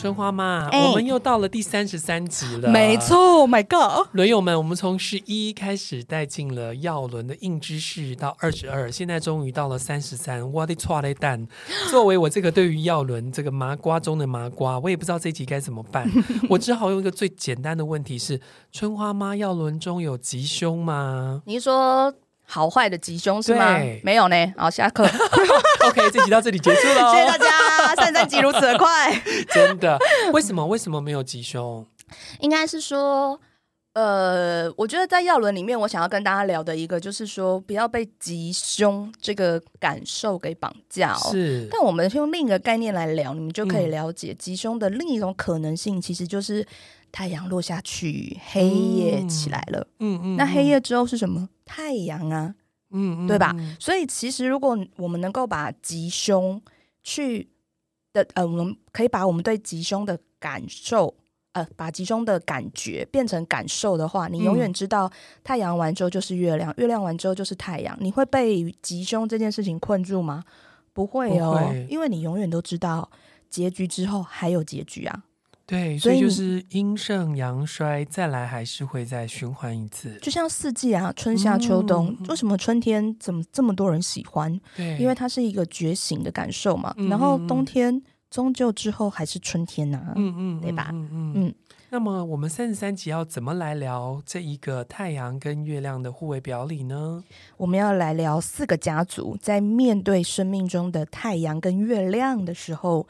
[0.00, 2.70] 春花妈，欸、我们又到了第三十三集了。
[2.70, 10.52] 没错，My God，轮友们，我们从十一开始带进了耀轮的硬知识到二十二，现在终于到了三十三。
[10.52, 11.44] 我的错嘞蛋！
[11.90, 16.08] 作为我这个对于耀轮这个麻瓜中的麻瓜，我也不知道这集该怎么办。
[16.48, 18.40] 我只好用一个最简单的问题是：
[18.70, 21.42] 春花妈，耀轮中有吉凶吗？
[21.44, 22.14] 你说。
[22.50, 23.76] 好坏的吉凶是吗？
[24.02, 24.34] 没有呢。
[24.56, 25.04] 好，下课。
[25.84, 27.12] OK，这集到这里结束了。
[27.12, 27.44] 谢谢大家，
[27.96, 29.22] 三三级如此的快。
[29.52, 29.98] 真的？
[30.32, 30.66] 为什么？
[30.66, 31.86] 为什么没有吉凶？
[32.40, 33.38] 应该是说，
[33.92, 41.30] 呃，我觉得在药轮里面，我想要跟大家聊的一个，就是说，不要被吉凶这个感受给绑架哦。
[41.30, 41.68] 是。
[41.70, 46.66] 但我们用另一个概念来聊，你们就可以了解吉凶的另一种可能性，其实就是。
[47.10, 49.80] 太阳落下去，黑夜起来了。
[49.98, 51.48] 嗯嗯，嗯，那黑夜之后是什么？
[51.64, 52.54] 太阳啊，
[52.90, 53.56] 嗯，嗯，对吧？
[53.80, 56.60] 所以其实如果我们能够把吉凶
[57.02, 57.48] 去
[58.12, 61.14] 的呃，我们可以把我们对吉凶的感受，
[61.52, 65.10] 呃，把吉凶的感觉变成感受的话，你永远知道
[65.42, 67.96] 太阳完之后就是月亮，嗯、月亮完之后就是太阳。
[68.00, 70.44] 你会被吉凶这件事情困住吗？
[70.92, 73.08] 不会哦，会因为你永远都知道
[73.48, 75.22] 结局之后还有结局啊。
[75.68, 82.16] 对，所以就是阴盛阳衰，再来还是会再循环一次，就像四季啊，春夏秋冬。
[82.20, 84.58] 嗯、为什么春天怎么这么多人喜欢？
[84.74, 86.94] 对，因为它是一个觉醒的感受嘛。
[86.96, 90.88] 嗯、然后冬天终究之后还是春天呐、啊，嗯嗯，对吧？
[90.90, 91.54] 嗯嗯，嗯。
[91.90, 97.22] 那么我们三十三集要怎么来聊这一个太阳跟月亮的互为表里呢？
[97.58, 103.06] 我们要来聊四个家族在面对生命中的太阳跟月亮的时候。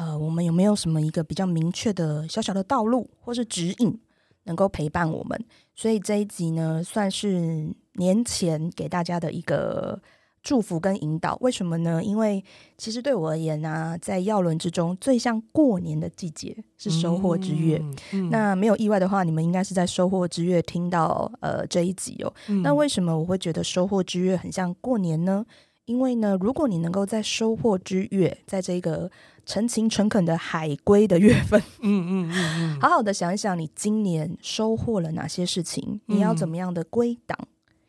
[0.00, 4.00] 呃，我们有没有什么一个比较明确的小小的道路或是指引，
[4.44, 5.38] 能够陪伴我们？
[5.74, 10.00] 所以这一集呢，算是年前给大家的一个
[10.42, 11.36] 祝福跟引导。
[11.42, 12.02] 为什么呢？
[12.02, 12.42] 因为
[12.78, 17.76] 其实对我而言呢、啊，在药轮之中，最像过年的季节是收获之月。
[17.82, 22.32] 嗯嗯、那没有意外的话，你们应该是在收获之月听到呃这一集哦。
[22.48, 25.44] 嗯、那为什么我会觉得收获之月很像过年呢？
[25.90, 29.10] 因为呢，如果你能够在收获之月，在这个
[29.44, 36.00] 诚勤诚恳的海归的月份，嗯嗯嗯嗯， 好好的想一想，你今年收获了哪些事情？
[36.06, 37.36] 你要怎么样的归档？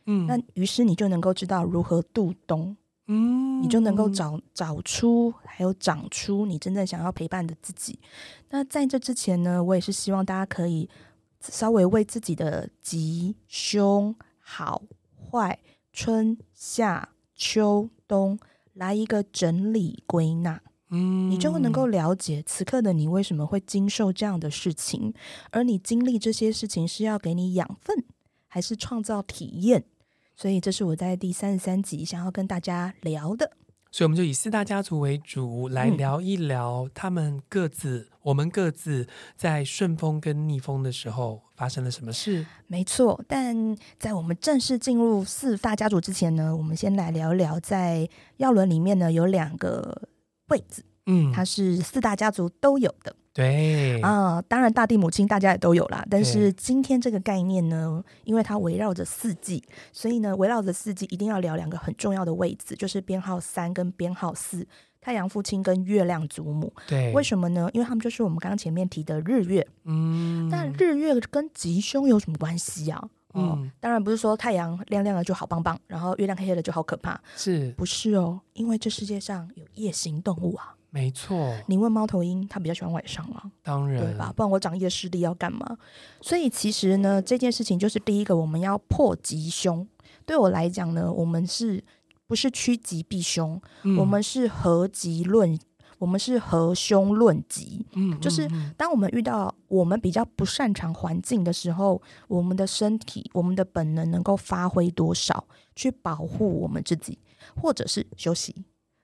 [0.08, 2.76] 嗯，那于是你就能够知道如何度冬，
[3.06, 8.00] 嗯，你就能够找找出还有长出你真正想要陪伴的自己。
[8.50, 10.90] 那在这之前呢，我也是希望大家可以
[11.40, 14.82] 稍微为自己的吉凶好
[15.30, 15.60] 坏
[15.94, 17.10] 春夏。
[17.44, 18.38] 秋冬
[18.74, 25.12] 来一个整理归纳，嗯，你就会能够了解此刻的你为什么会经受这样的事情，
[25.50, 28.06] 而你经历这些事情是要给你养分，
[28.48, 29.86] 还是创造体验？
[30.36, 33.54] 所以这是我在第三十三集想要跟大家聊的。
[33.92, 42.46] 所以我们就以四大家族为主来聊一聊他们各自，嗯、我们各自在顺风跟逆风的时候发生了什么事。
[42.68, 48.08] 没错，但在我们正式进入四大家族之前呢，我们先来聊一聊在
[48.38, 50.08] 药轮里面呢有两个
[50.48, 53.14] 位置，嗯，它是四大家族都有的。
[53.34, 56.06] 对啊、呃，当然大地母亲大家也都有啦。
[56.10, 64.68] 但是今天这个概念呢，因为它围绕着四季，所以呢，围绕着四季一定要聊两个很重要的位置，就是编号三跟编号四，
[65.00, 66.74] 太阳父亲跟月亮祖母。
[66.88, 67.70] 对，为什么呢？
[67.74, 69.66] 因为他们就是我们刚刚前面提的日月。
[69.86, 73.02] 嗯，但日月跟吉凶有什么关系啊？
[73.34, 78.42] 嗯、哦，当然不是说太阳亮亮的就好棒棒，然后月亮黑黑的就好可怕，是不是哦？
[78.52, 80.76] 因为这世界上有夜行动物啊。
[80.94, 84.34] 没错，你问猫头鹰，它比较喜欢晚上啊，当然，对吧？
[84.36, 85.78] 不然我长夜视力要干嘛？
[86.20, 89.88] 所以其实呢，这件事情就是第一个，我们要破吉凶。
[90.26, 91.82] 对我来讲呢，我们是
[92.28, 93.60] 不是趋吉避凶？
[93.84, 95.58] 嗯、我们是合吉论，
[95.98, 97.86] 我们是合凶论吉。
[97.94, 98.46] 嗯，就是
[98.76, 107.18] 当我们遇到我们比较不擅长环境的时候，我们的身体、我们的本能能够发挥多少，去保护我们自己，
[107.56, 108.54] 或者是休息。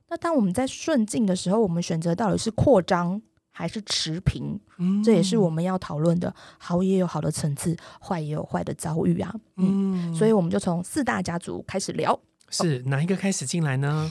[0.09, 3.21] 那当我们在顺境的时候，我们选择到底是扩张
[3.51, 4.59] 还是持平？
[4.77, 6.33] 嗯，这也是我们要讨论的。
[6.57, 9.33] 好也有好的层次，坏也有坏的遭遇啊。
[9.57, 12.18] 嗯，所以我们就从四大家族开始聊。
[12.50, 14.09] 是哪一个开始进来呢？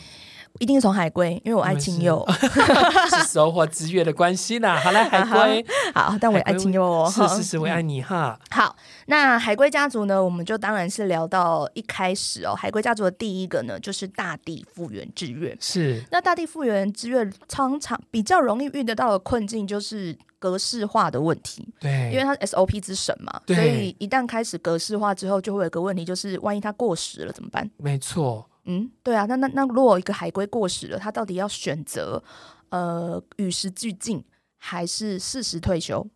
[0.59, 2.25] 一定是从海龟，因为我爱青柚，
[3.11, 4.79] 是收获之月的关系啦。
[4.83, 5.65] 好来，海龟，
[5.95, 7.09] 好，但我也爱青柚哦。
[7.13, 8.39] 是是是，我爱你哈。
[8.51, 8.75] 好，
[9.07, 12.55] 那海龟家族呢，我们就当然是聊到一开始哦。
[12.55, 15.57] 海龟家族的第一个呢，就是大地复原之月。
[15.61, 21.67] 是，那大地复原之月常常比较容易遇得到的困境就是格式化的问题。
[21.81, 27.71] 对，因为它是 SOP 之神嘛，所以一旦开始格式化之后，就会有个问题，就是万一它过时了怎么办？
[27.77, 28.47] 没错。
[28.67, 32.23] 嗯，对啊，那那那如果一个海龟过时了，他到底要选择
[32.69, 34.25] 呃与时俱进，
[34.59, 36.07] 还是适时退休？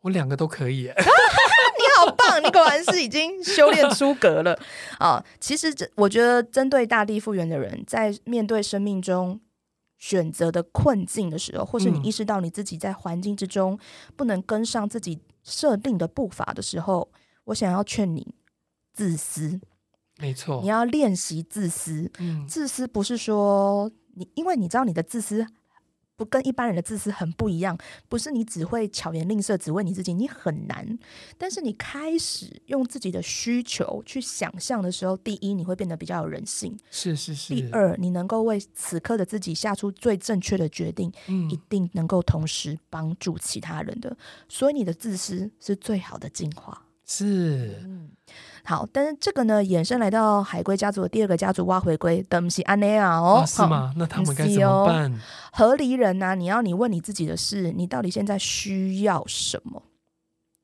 [0.00, 0.84] 我两个都可以。
[0.94, 4.52] 你好棒，你果然是已经修炼出格了
[4.98, 5.24] 啊、哦！
[5.40, 9.40] 其实这我觉得，针对大地复原的人，在面对生命中
[9.98, 13.78] 选择的困境的时候，或是你意识到你自己在环境之中
[14.16, 17.10] 不能跟上自己设定的步伐的时候，
[17.44, 18.34] 我想要劝你
[18.92, 19.60] 自私。
[20.22, 22.08] 没错，你要练习自私。
[22.18, 25.44] 嗯，自私不是说你，因为你知道你的自私
[26.14, 27.76] 不跟一般人的自私很不一样，
[28.08, 30.96] 不是你只会巧言令色，只为你自己，你很难。
[31.36, 36.78] 但是你开始用自己的需求去想象的时候，第一，你会变得比较有人性。
[36.92, 37.52] 是是是。
[37.52, 44.16] 第二，你能够为此刻的自己下出最正确的决定，嗯，一定能够同时帮助其他人的。
[44.48, 46.86] 所以你的自私是最好的进化。
[47.06, 47.80] 是。
[47.84, 48.10] 嗯。
[48.64, 53.92] 好，但是这个呢，衍生来到海龟家族的第二个家族挖回归，等是安内亚哦，是吗？
[53.96, 55.20] 那他们该怎么办？
[55.52, 59.82] 河狸人呐、啊，你要你问你自己的事，你到底现在需要什么？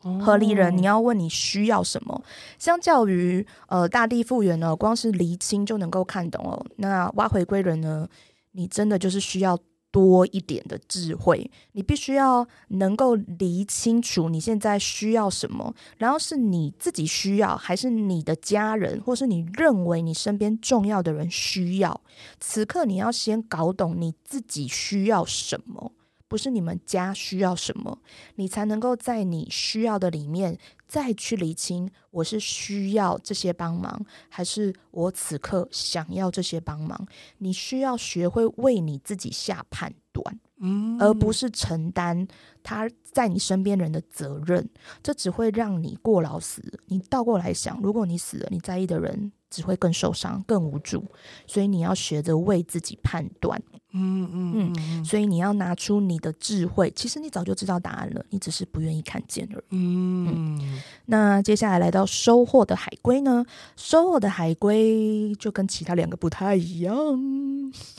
[0.05, 2.23] 哦、河狸人，你要问你需要什么？
[2.56, 6.64] 相较于呃大地复原呢，光是厘清就能够看懂哦。
[6.76, 8.06] 那挖回归人呢，
[8.52, 9.58] 你真的就是需要。
[9.90, 22.00] 多一点的智慧，你必须要能够理清楚你现在需要什么，然后是你自己需要，还是你的家人，或是你认为你身边重要的人需要。
[22.38, 25.93] 此刻你要先搞懂你自己需要什么，
[26.29, 27.99] 不是你们家需要什么，
[28.37, 37.07] 你才能够在你需要的里面再去理清，我是需要这些帮忙，还是我此刻想要这些帮忙？
[37.39, 42.29] 你需要学会为你自己下判断，嗯，而不是承担
[42.63, 44.69] 他在你身边人的责任，
[45.03, 46.63] 这只会让你过劳死。
[46.87, 51.11] 你倒过来想，如果你死了，你在意的人只会更受伤、更无助。
[51.47, 53.63] 所以你要学着为自己判断。
[53.93, 56.93] 嗯嗯嗯，所以你要拿出你的智慧。
[56.94, 59.64] 其实你早就知道答案了，你只是不愿意看见而已。
[59.70, 63.44] 嗯，嗯，那接下来来到收获的海龟呢？
[63.76, 66.94] 收获的海龟就跟其他两个不太一样。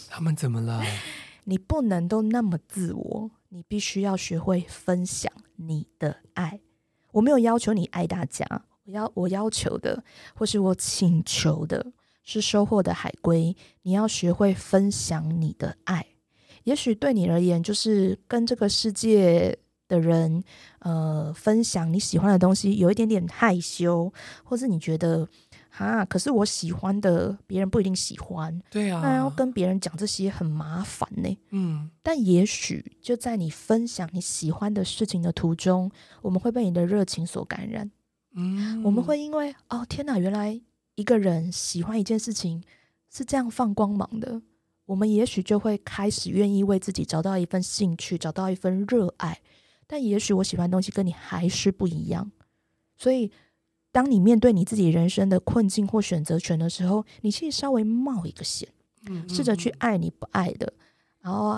[0.09, 0.83] 他们怎么了？
[1.45, 6.59] 你不能都那么自我，你必须要学会分享你的爱。
[7.13, 8.45] 我没有要求你爱大家，
[8.85, 10.03] 我要我要求的，
[10.35, 11.83] 或是我请求的。
[12.29, 16.05] 是收获的海龟，你要学会分享你的爱。
[16.65, 20.43] 也许对你而言，就是跟这个世界的人，
[20.79, 25.27] 呃，分享你喜欢的东西，有一点点害羞，或是你觉得，
[25.77, 31.35] 啊，可是我喜欢的别人不一定喜欢，对啊，那要跟别人讲这些很麻烦呢。
[31.49, 35.89] 嗯，但也许就在你分享你喜欢的事情的途中，
[36.21, 37.89] 我们会被你的热情所感染。
[38.35, 40.61] 嗯，我们会因为，哦，天哪，原来。
[40.99, 42.61] 一个人喜欢一件事情
[43.09, 44.41] 是这样放光芒的，
[44.83, 49.39] 我们也许就会开始愿意为自己找到一份兴趣，找到一份热爱。
[49.87, 52.29] 但也许我喜欢的东西跟你还是不一样，
[52.97, 53.31] 所以
[53.93, 58.67] 当你面对你自己人生的困境或选择权的时候，你其实稍微冒一个险，
[59.29, 60.73] 试着去爱你不爱的，
[61.21, 61.57] 然后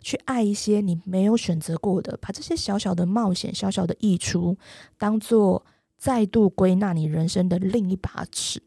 [0.00, 4.56] 去爱一些你没有选择过的，把这些小小的冒险、小小的溢出
[4.96, 5.66] 当做。
[6.04, 8.62] 再度归纳你人生的另一把尺，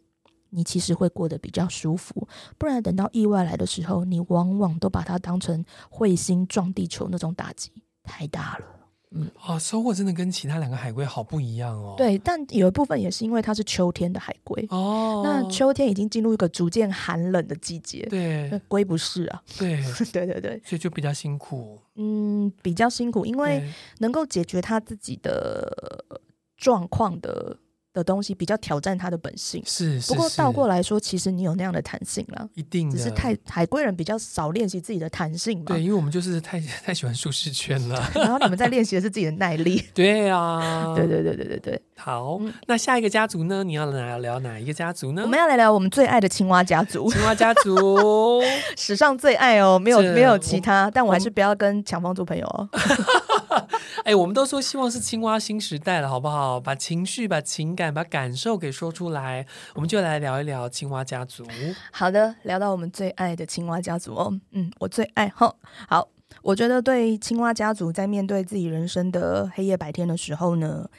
[0.49, 2.27] 你其实会过得比较舒服。
[2.57, 8.65] 不然等到意外来的时候，你往往都把它当成彗星撞地球那种打击，太大了。
[9.11, 11.93] 嗯，啊，收获真的跟其他两个海龟好不一样哦。
[11.95, 15.21] 对，但有一部分也是因为它是秋天的海龟哦。
[15.23, 19.43] 那秋天已经进入一个逐渐寒冷的季节，对，那龟不是啊。
[19.59, 19.79] 对，
[20.11, 21.79] 对对对，所以就比较辛苦。
[21.97, 26.03] 嗯，比较辛苦，因为能够解决他自己的。
[26.57, 27.57] 状况的
[27.93, 30.13] 的东西比较挑战他的本性，是，是。
[30.13, 35.65] 不过倒过来说，其实你有那样的弹性了，一定只是太海归人比较少练习自己的弹性嘛。
[35.67, 38.07] 对，因为我们就是太 太喜欢舒适圈了。
[38.13, 39.83] 然后你们在练习的是自己的耐力。
[39.95, 41.81] 对啊，对对对对对对。
[41.95, 43.63] 好，嗯、那下一个家族呢？
[43.63, 45.23] 你要来聊哪一个家族呢？
[45.23, 47.11] 我们要来聊我们最爱的青蛙家族。
[47.11, 48.43] 青蛙家族
[48.77, 52.69] 史上最爱哦，没有没有其他，但我还是不要跟强风做朋友哦。
[54.05, 56.59] 哎，我们都说希望是青蛙新时代了，好不好？
[56.59, 61.45] 把情绪、把情感、把感受给说出来，我们就来聊一聊青蛙家族。
[61.91, 65.53] 好的，聊到我们最爱的青蛙家族哦，嗯，我最爱哈。
[65.87, 66.07] 好，
[66.41, 70.89] 我觉得对青蛙家族在面对自己人生的黑夜白天的时候呢，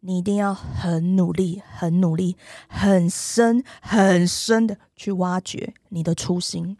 [0.00, 2.36] 你一定要很努力、很努力、
[2.68, 6.76] 很深、很深的去挖掘你的初心。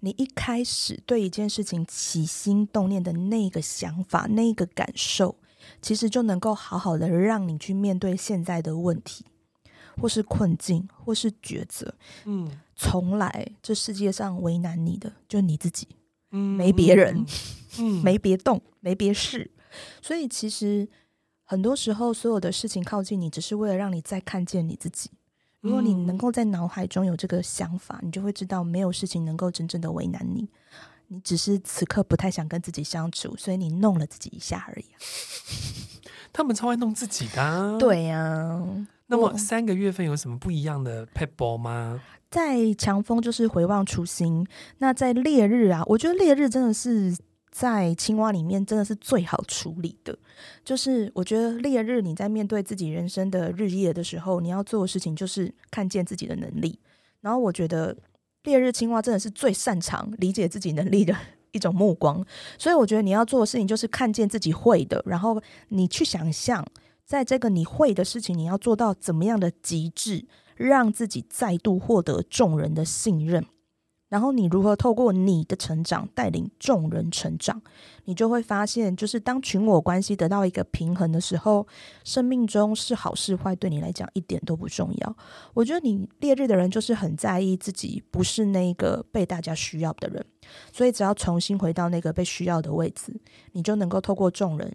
[0.00, 5.36] 你一开始对一件事情起心动念的那个想法、那个感受，
[5.82, 9.24] 其实就能够好好的让你去面对现在的问题，
[10.00, 11.94] 或是困境，或是抉择。
[12.24, 15.88] 嗯，从来这世界上为难你的就你自己，
[16.30, 17.26] 嗯，没别人，
[17.78, 19.50] 嗯， 没别动，没别事。
[20.00, 20.88] 所以其实
[21.44, 25.10] 很多时候，所有的事情靠近你，只是为了让你再看见你自己。
[25.60, 30.48] 如果你能够在脑海中有这个想法，你就会知道没有事情能够真正的为难你，
[31.08, 34.84] 你只是此刻不太想跟自己相处，所以你弄了自己一下而已。
[36.32, 38.86] 他们超爱弄自己的啊，对呀啊。
[39.08, 42.00] 那么三个月份有什么不一样的 p e b b l 吗？
[42.30, 44.46] 在强风就是回望初心，
[44.78, 47.16] 那在烈日啊，我觉得烈日真的是。
[47.58, 50.16] 在青蛙里面，真的是最好处理的。
[50.64, 56.78] 就是我觉得烈日，你在面对自己人生的日夜的时候，你要做的事情就是看见自己的能力。
[57.20, 57.96] 然后我觉得
[58.44, 61.12] 烈日青蛙真的是最擅长理解自己能力的
[61.50, 62.24] 一种目光。
[62.56, 66.64] 所以我觉得你要做的事情就是看见自己会的，然后你去想象，
[67.04, 70.24] 在这个你会的事情，你要做到怎么样的极致，
[70.54, 73.44] 让自己再度获得众人的信任。
[74.08, 77.60] 然后你如何透过你的成长带领众人成长，
[78.04, 81.66] 你就会发现，就是当群我关系得到一个平衡的时候，
[82.04, 85.16] 生命中是好是坏对你来讲一点都不重要。
[85.52, 90.24] 我觉得你烈日的人就是很在意自己不是那个被大家需要的人，
[90.72, 93.14] 所以只要重新回到那个被需要的位置，
[93.52, 94.72] 你就能够透过众人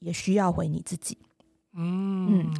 [0.00, 1.16] 也需要回你自己。
[1.78, 2.50] 嗯，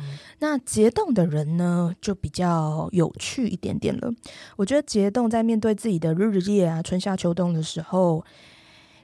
[0.41, 4.13] 那结冻的人呢，就比较有趣一点点了。
[4.57, 8.25] 我觉得结冻在面对自己的日夜啊，春夏秋冬的时候，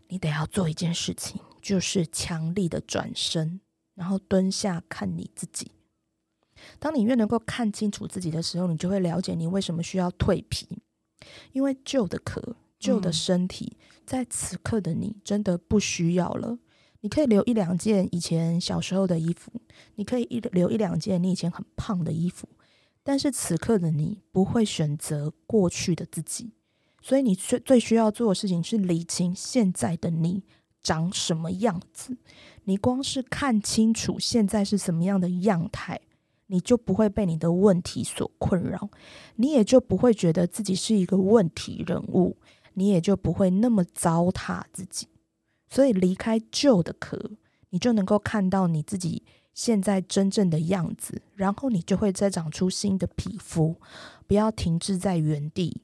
[0.08, 3.60] 你得要做一件事情，就是强力的转身，
[3.94, 5.72] 然后蹲下看你自己。
[6.78, 10.82] 当你越能够看清楚自己的时候，你就会了解你为什么需要蜕皮，
[11.52, 16.58] 因为旧的壳、旧的身体，在此刻的你真的不需要了。
[17.02, 19.52] 你可以留一两件以前小时候的衣服，
[19.96, 22.48] 你可以一留一两件你以前很胖的衣服，
[23.02, 26.52] 但是此刻的你不会选择过去的自己，
[27.00, 30.44] 所以你最最需要做的事情是理清现在的你
[30.80, 32.16] 长什么样子。
[32.64, 36.00] 你光是看清楚现在是什么样的样态，
[36.46, 38.88] 你就不会被你的问题所困扰，
[39.34, 42.36] 你也就不会觉得自己是一个问题人物，
[42.74, 45.08] 你也就不会那么糟蹋自己。
[45.72, 47.30] 所以离开旧的壳，
[47.70, 49.22] 你就能够看到你自己
[49.54, 53.80] 现在真正的样子，然后你就会再长出新的皮肤。
[54.26, 55.80] 不要停滞在原地，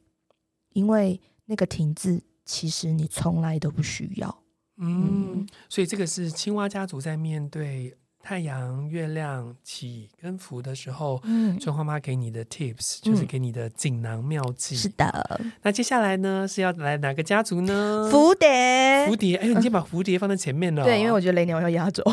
[0.74, 4.42] 因为那个停滞其实你从来都不需要。
[4.76, 7.96] 嗯，嗯，所以这个是青蛙家族在面对。
[8.22, 14.76] 太阳、月亮起跟伏的时候，嗯，春花妈给你的 tips、嗯、就是给你的锦囊妙计。
[14.76, 18.10] 是的，那接下来呢是要来哪个家族呢？
[18.12, 19.36] 蝴蝶，蝴蝶。
[19.36, 20.84] 哎呦，你先把蝴蝶放在前面了。
[20.84, 22.02] 对，因为我觉得雷鸟要压轴。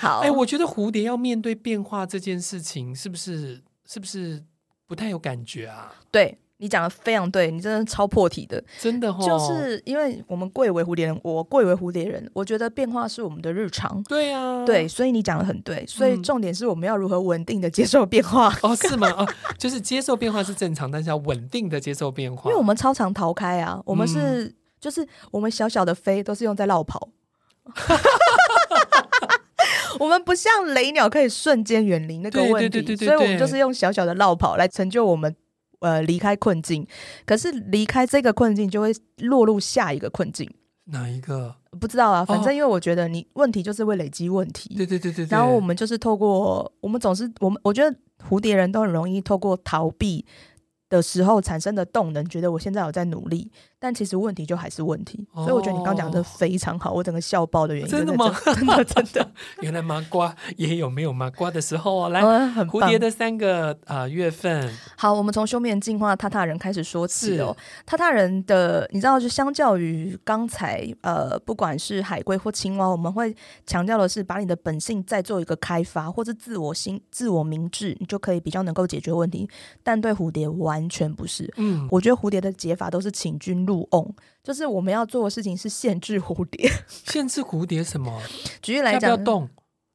[0.00, 4.42] 好，哎，我觉得蝴蝶要面对变化这件事情，是不是是不是
[4.86, 5.94] 不太有感觉啊？
[6.10, 6.36] 对。
[6.60, 9.16] 你讲的非常对，你真的超破题的，真的哦。
[9.18, 14.02] 就是因为我们贵为蝴蝶人，我贵为蝴蝶人，我觉得变化是我们的日常。
[14.02, 15.82] 对啊，对，所以你讲的很对。
[15.86, 18.54] 所以重点是我们要如何稳定的接受变化。
[18.62, 19.08] 哦，是吗？
[19.16, 19.26] 哦，
[19.56, 22.50] 就是接受变化是正常，但是要稳定的接受变化。
[22.50, 27.08] 因为我们超常逃开啊，我们是、嗯、就是我们小小的飞都是用在绕跑，
[29.98, 35.34] 我们不像雷鸟可以瞬间远离那个问题，所以我们就是用小小的绕跑来成就我们。
[35.80, 36.86] 呃，离开困境，
[37.26, 40.48] 可是离开这个困境，就会落入下一个困境。
[40.84, 41.54] 哪一个？
[41.80, 42.24] 不知道啊。
[42.24, 44.74] 反正因为我觉得你问题就是会累积问题。
[44.74, 45.26] 对对对对。
[45.26, 47.96] 然后我们就是透过，我们总是我们，我觉得
[48.28, 50.24] 蝴蝶人都很容易透过逃避
[50.88, 53.50] 的时候产生的动能，觉得我现在有在努力。
[53.82, 58.32] 但其实问题就还是问题，所以我觉得你刚讲的非常好，我整个笑爆的原因真的吗？
[58.44, 62.08] 真的真的， 原来麻瓜也有没有麻瓜的时候哦。
[62.08, 67.56] 来，蝴蝶的三个啊月份，好，我们从休眠进化踏踏人开始说起哦。
[67.84, 73.34] 踏踏人的，你知道，就相较于刚才呃，不管是海龟或青蛙，我们会
[73.66, 79.48] 强调的是把你的本性再做一个开发，或者自我心、自我明智，你就可以比较能够解决问题。
[79.82, 81.52] 但对蝴蝶完完全不是。
[81.56, 84.12] 嗯，我觉得蝴蝶的解法都是请君入瓮，
[84.42, 86.68] 就是我们要做的事情是限制蝴蝶。
[87.06, 88.20] 限制蝴蝶什么？
[88.60, 89.48] 举例来讲，不要动，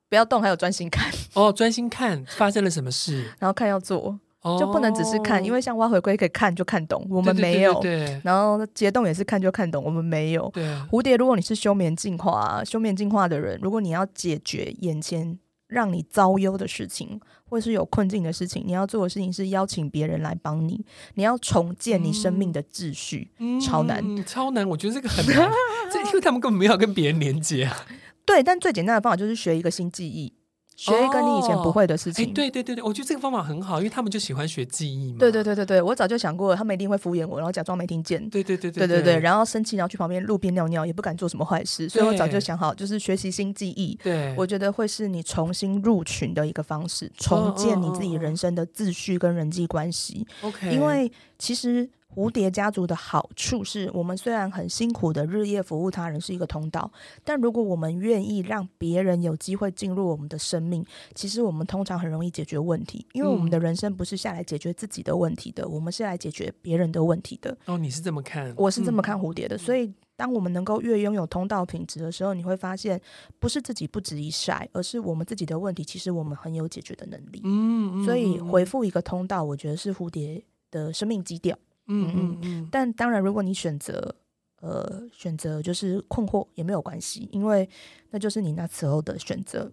[0.09, 1.11] 不要动，还有专心看。
[1.33, 4.19] 哦，专心看发生了什么事，然后看要做。
[4.59, 7.73] 就不能只是看，因为像挖回归可以看就看懂，我们没有。
[7.81, 10.47] 对对对对，然后结冻也是看就看懂，我们没有。
[10.53, 10.63] 对。
[10.91, 17.19] 蝴蝶，如果你是休眠进化、休眠进化的人，如果你要解决眼前让你遭忧的事情，
[17.49, 24.67] 或是有困境的事情，你要做的事情是邀请别人来帮你，你要重建你生命的秩序，嗯、超难、嗯，超难。
[24.67, 25.49] 我觉得这个很难，
[25.91, 27.85] 这 因为他们根本没有跟别人连接啊。
[28.25, 30.33] 对，但最简单的方法就是学一个新记忆。
[30.75, 35.19] 学一个你以前不会的事情，哎、哦，对对对对，我觉得这个方法很好，因为他们就喜欢学记忆嘛。
[35.19, 38.29] 对对对对对，我早就想过了，他们一定会敷衍我，然后假装没听见。
[38.29, 41.87] 对对对对对对，然后生气，然后去旁边路边尿尿，也不敢做什么坏事。
[41.87, 43.97] 所以我早就想好，就是学习新记忆。
[44.03, 50.27] 对，我觉得会是你重新入群的一个方式，重建你自己人生的秩序跟人际关系。
[50.41, 51.89] OK，因为其实。
[52.15, 56.89] 蝴蝶家族的好处是我们虽然很辛苦的日夜服务他人是一个通道，
[57.25, 67.55] 但如果我们愿意让别人有机会进入我们的生命，其实我们通常很容易解决问题，因为我们的人生不是下来解决自己的问题的，嗯、我们是来解决别人的问题的。
[67.65, 68.53] 哦，你是这么看？
[68.55, 69.57] 我是这么看蝴蝶的。
[69.57, 73.01] 嗯、所以，当我们能够越拥有通道品质的时候，你会发现，
[73.39, 77.41] 不是自己不值一晒，而是我们自己的问题，其实我们很有解决的能力。
[77.43, 80.41] 嗯，嗯，所以回复一个通道，我觉得是蝴蝶
[80.71, 81.57] 的生命基调。
[81.87, 84.15] 嗯嗯嗯，但当然，如果你选择
[84.61, 87.67] 呃选择就是困惑也没有关系，因为
[88.09, 89.71] 那就是你那时候的选择，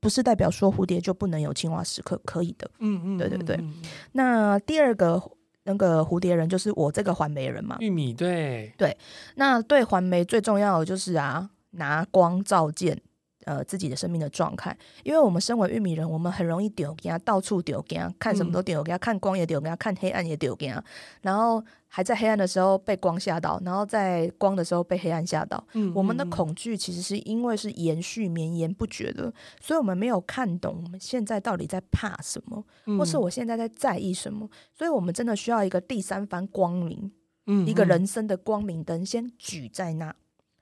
[0.00, 2.70] 不是代表说蝴蝶就不能有青蛙时刻，可以的。
[2.78, 3.64] 嗯嗯，对对对。
[4.12, 5.22] 那第二个
[5.64, 8.96] 那个蝴蝶人就是我这个环媒人嘛，玉米对对。
[9.34, 13.00] 那对环媒最重要的就是啊，拿光照见。
[13.48, 20.84] 呃，自己的生命的状态，因为我们身为玉米人，我们很容易丢给他，到处丢给他，看什么都丢给他，看光也丢给他，看黑暗也丢给他，
[21.22, 25.66] 然后还在黑暗的时候被光吓到，然后在光的时候被黑暗吓到。
[25.72, 32.62] 嗯，我们的恐惧其实是因为是延续绵延不绝的，所以我们没有看懂我们现在到底在怕什么，
[32.98, 37.10] 或是我现在在在意什么，所以我们真的需要一个第三番光明，
[37.46, 40.14] 嗯，一个人生的光明灯先举在那，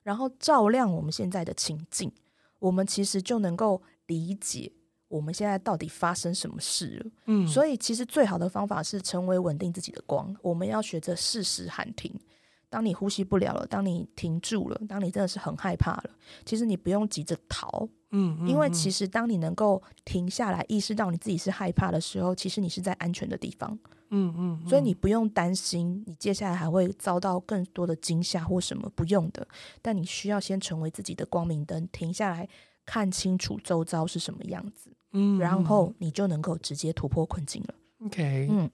[0.04, 2.12] 然后照亮我们现在的情境。
[2.58, 4.72] 我们其实就能够理解
[5.08, 7.10] 我们现在到底发生什么事了。
[7.26, 10.34] 嗯，所以其实最好的方法是成为稳定自己的光。
[10.42, 12.12] 我们要学着适时喊停。
[12.68, 16.10] 当你呼吸不了了，当你停住了，当你真的是很害怕了，
[16.44, 17.88] 其实你不用急着逃。
[18.10, 23.78] 嗯，嗯，因为其实当你能够停下来，意识到你自己是害怕的时候，其实你是在安全的地方。
[24.10, 29.46] 嗯嗯，所以你不用担心，你接下来还会遭到更多的惊吓或什么，不用的。
[29.82, 32.48] 但你需要先成为自己的光明灯，停下来
[32.84, 37.74] 看清楚周遭是什么样子，嗯，然后你就能够直接突破困境了。
[38.04, 38.70] OK，嗯，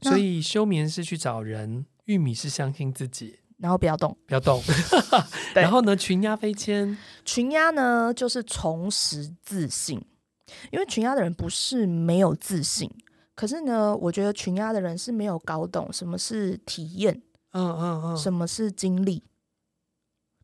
[0.00, 4.62] 所以休眠是去找人，玉米是相信自己，然后不要动，不要动。
[5.54, 10.00] 然后呢，群压飞迁，群压呢就是重拾自信，
[10.70, 12.90] 因为群压的人不是没有自信。
[13.34, 19.22] 可是呢，我觉得群压的人是没有搞懂什么是体验，嗯嗯嗯，什么是经历，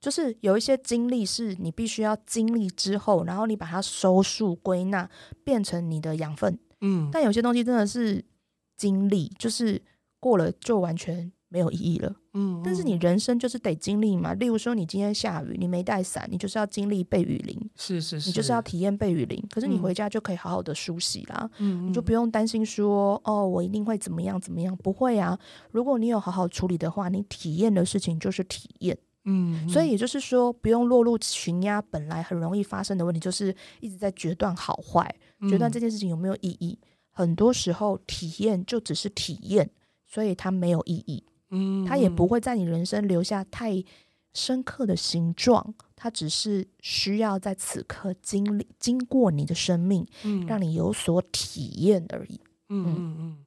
[0.01, 5.09] 就是有一些经历是你必须要经历之后，然后你把它收束归纳，
[5.45, 8.25] 变成你的养分，嗯，但有些东西真的是
[8.77, 9.83] 经历，就是
[10.19, 11.31] 过了就完全。
[11.51, 14.35] 没有意义了，嗯，但是你人生就是得经历嘛。
[14.35, 19.43] 例如说，你今天下雨，你没带伞，你就是要经历被雨淋，是是是，你就是要体验被雨淋。
[19.51, 25.39] 可是你回家就可以好好的梳洗啦，嗯，你就不用担心说，哦，我一定会怎么样怎么样，不会啊。
[25.71, 35.15] 如果你有好好处理的话，你体验的事情就是体验，嗯，所以也就是说，不用落入群压本来很容易发生的问题，就是一直在决断好坏，
[35.49, 36.79] 决断这件事情有没有意义。
[37.11, 39.71] 很多时候，体验就只是体验，
[40.07, 41.25] 所以它没有意义。
[41.51, 43.83] 嗯，它也不会在你人生留下太
[44.35, 52.41] 深刻的形状，它只是需要在此刻经历、经过你的生命，嗯，让你有所体验而已。
[52.69, 53.39] 嗯嗯嗯。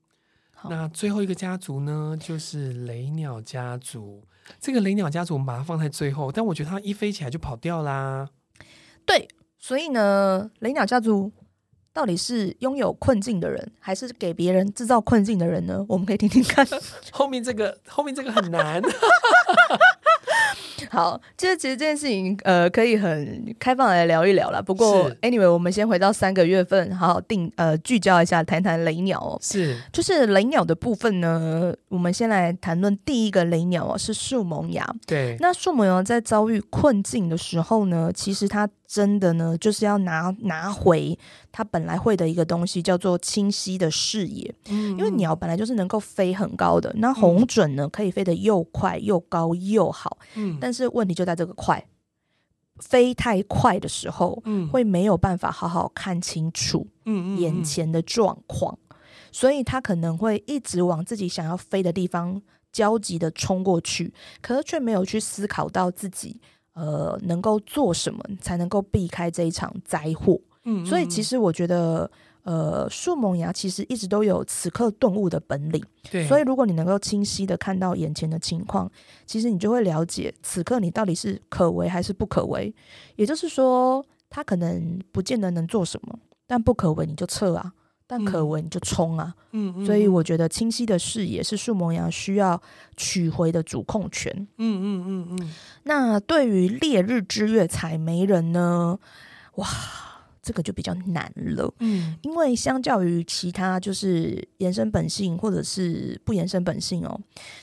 [0.54, 4.24] 好，那最后一个家族呢，就是雷鸟家族。
[4.60, 8.30] 这个雷鸟家族我们把它放在最后，但我觉得它一飞起来就跑掉啦。
[9.06, 11.32] 对，所以呢，雷鸟家族。
[11.94, 15.86] 到底是拥有困境的人，还是给别人制造困境的人呢？
[15.90, 16.66] 我们可以听听看。
[17.12, 18.82] 后面这个，后面这个很难。
[20.90, 24.62] 好，其实其实这件事情，呃，可以很开放来聊一聊啦。
[24.62, 29.38] 不过，anyway，我们先回到三个月份，好好定呃聚焦一下，谈谈雷鸟哦。
[29.42, 34.86] 是，就是雷鸟的部分呢，我们先来谈论第一个雷鸟哦，是树萌芽。
[35.06, 41.18] 对，那树萌芽在遭遇困境的时候呢，其实它真的呢，就是要拿拿回
[41.50, 44.54] 它本来会的一个东西，叫做清晰的视野。
[44.68, 50.18] 嗯，因为鸟本来就是能够飞很高的，那红隼呢，可以飞得又快又高又好。
[50.36, 51.88] 嗯，但是问题就在这个快，
[52.80, 58.78] 飞太快的时候，嗯，会没有办法好好看清楚，嗯眼前的状况，
[59.32, 62.42] 所以它可能会一直往自己想要飞的地方
[62.74, 66.42] 焦急的冲过去，可是却没有去思考到自己。
[66.74, 70.40] 呃，能够做什么才能够避开这一场灾祸？
[70.64, 72.10] 嗯，嗯，所以其实我觉得，
[72.44, 75.84] 呃，树萌芽其实一直都有此刻顿悟的本领。
[76.10, 78.90] 对，所以如果你能够清晰的看到眼前的情况，
[79.26, 82.74] 其实你就会了解此刻你到底是可为还是不可为。
[83.16, 87.74] 也就是说，他可能不见得能做什么，但不可为你就撤啊。
[88.12, 92.62] 但可为你就冲啊，嗯，嗯，所以我觉得清晰的视野是树萌芽需要
[92.98, 95.54] 取回的主控权，嗯嗯嗯嗯。
[95.84, 99.00] 那对于烈日之月采莓人呢？
[99.56, 99.66] 哇，
[100.42, 107.18] 这个就比较难了，嗯，因为相较于其他就是延伸本性或者是不延伸本性哦，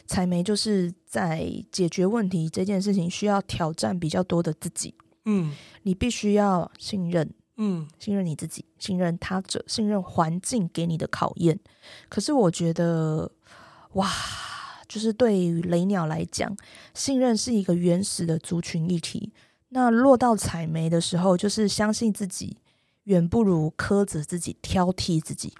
[0.06, 4.94] 采莓就是在解决问题这件事情需要挑战比较多的自己，
[5.26, 7.30] 嗯，你必须要信任。
[7.60, 11.58] 嗯，信任你自己，信任他者，信任环境给你的考验。
[12.08, 13.30] 可是我觉得，
[13.94, 14.08] 哇，
[14.86, 16.56] 就是对于雷鸟来讲，
[16.94, 19.32] 信任是一个原始的族群议题。
[19.70, 22.56] 那落到采煤的时候，就是相信自己，
[23.04, 25.52] 远不如苛责自己、挑剔自己。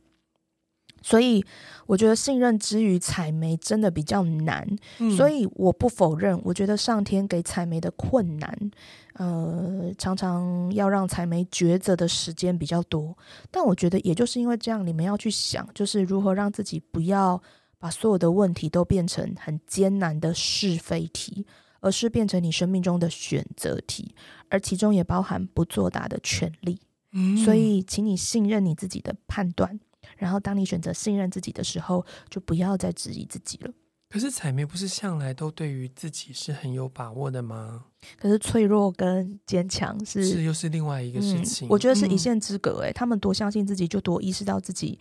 [1.01, 1.45] 所以
[1.87, 4.67] 我觉得信任之于采梅真的比较难，
[4.99, 8.71] 嗯，所以我不否认，我觉得上天给采梅的困难，
[9.15, 13.17] 呃，常常要让采梅抉择的时间比较多。
[13.51, 17.41] 但我觉得也就是因为这样，你们要去想，就是如何让自己不要
[17.79, 21.47] 把所有的问题都变成很艰难的是非题，
[21.81, 24.15] 而是变成你生命中的选择题，
[24.49, 26.81] 而其中也包含不作答的权利。
[27.13, 29.79] 嗯，所以请你信任你自己的判断。
[30.19, 33.71] 然后，当你选择信任自己的时候，就不要再质疑自己了。
[34.11, 37.85] 可是，彩梅不是向来都对于自己是很有把握的吗？
[38.19, 41.69] 可是，脆弱跟坚强是是又是另外一个事情。
[41.69, 42.81] 嗯，我觉得是一线之隔。
[42.83, 44.99] 哎，他们多相信自己，就多意识到自己。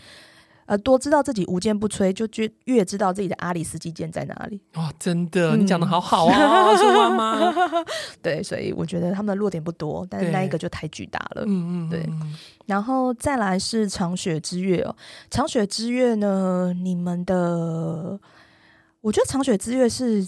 [0.68, 4.62] 呃，多知道自己无坚不摧，就越越知道自己的阿里斯基剑在哪里。
[4.76, 7.54] 哇，真的，嗯、你讲的好好啊，说妈妈。
[8.22, 11.44] 对，所以我觉得他们的弱点不多，但是那一个就太巨大了。
[11.48, 12.06] 嗯嗯，对。
[12.66, 14.94] 然后再来是长雪之月哦，
[15.32, 18.20] 长雪之月呢，你们的，
[19.00, 20.28] 我觉得长雪之月是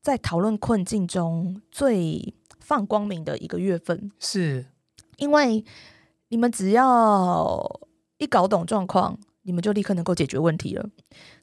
[0.00, 4.66] 在讨论困境中最放光明的一个月份，是
[5.16, 5.64] 因为
[6.28, 7.80] 你们只要
[8.18, 9.18] 一搞懂状况。
[9.42, 10.88] 你们就立刻能够解决问题了。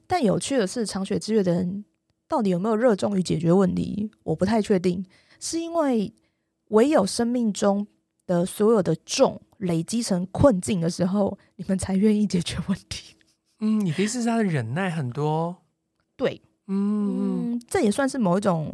[0.06, 1.84] 但有趣的是，长雪之月的人
[2.26, 4.10] 到底有没有热衷于解决问题？
[4.22, 5.04] 我不太确定。
[5.40, 6.12] 是因为
[6.68, 7.86] 唯有生命中
[8.26, 13.16] 的所有的重累积成困境的时候，你们才愿意解决问题。
[13.60, 15.56] 嗯，你的意思是他的忍耐很多？
[16.16, 18.72] 对，嗯，嗯，这也算是某一种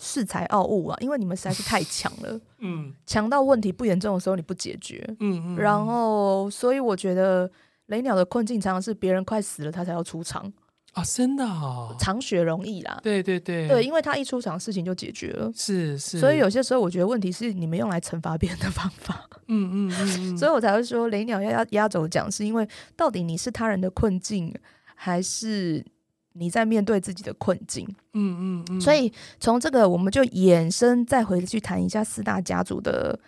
[0.00, 0.96] 恃才傲物啊。
[1.00, 7.50] 因为你们实在是太强了， 嗯，强到问题不严重的时候你不解决，嗯嗯，然后所以我觉得。
[7.86, 10.50] 雷鸟的困境常常是别人快死了，他才要出场
[10.92, 11.02] 啊！
[11.04, 15.50] 真的哦，长血容易啦，对对对对，因为他一出场，事情就解决了。
[15.54, 19.28] 是是，所以有些时候我觉得问题是你们用来惩罚别人的方法。
[19.48, 22.66] 嗯嗯嗯， 所以我才会说雷鸟要压压轴讲，是因为
[22.96, 24.54] 到底你是他人的困境，
[24.94, 25.84] 还是
[26.32, 27.86] 你在面对自己的困境？
[28.14, 28.80] 嗯嗯嗯。
[28.80, 33.18] 所以从这个，我们就衍生再回去谈一下四大家族的。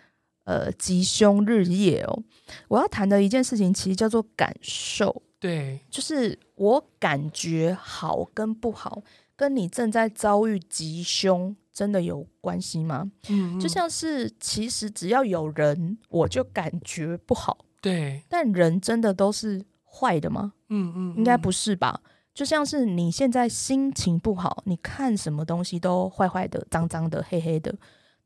[0.46, 2.22] 呃，吉凶日夜哦，
[2.68, 9.02] 我要谈的一件事情其实叫做感受，对，就是我感觉好跟不好，
[9.34, 13.10] 跟你正在遭遇吉凶真的有关系吗？
[13.28, 20.52] 嗯，嗯，就像是其实只要有人，我就感觉不好，对，但人真的都是坏的吗？
[20.68, 22.00] 嗯嗯，应该不是吧？
[22.32, 27.74] 就像是你现在心情不好，你看什么东西都坏坏的、脏脏的、黑黑的。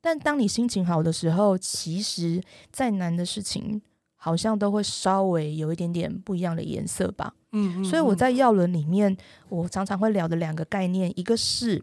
[0.01, 3.81] 但当你心情好的时候，其实再难的事情，
[4.17, 7.35] 好像都会稍微有一点点不一样的颜色吧。
[7.53, 9.17] 嗯，嗯，嗯，所以我在药轮里面，
[9.49, 11.83] 我常常会聊的两个概念，一个是，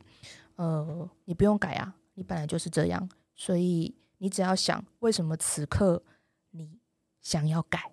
[0.56, 6.01] 呃，你不用改啊，你本来就是这样，所以你只要想，为什么此刻
[6.51, 6.80] 你
[7.21, 7.91] 想要改，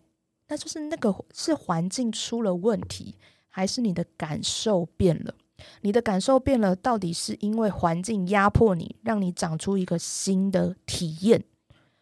[0.49, 3.17] 那就是那个是环境出了问题，
[3.49, 5.35] 还是你的感受变了？
[5.83, 11.45] 你的感受变了，到底是因为环境压迫你，让你长出一个新的体验，